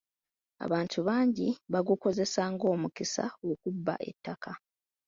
[0.65, 4.51] Abantu bangi baagukozesa ng'omukisa okubba ettaka.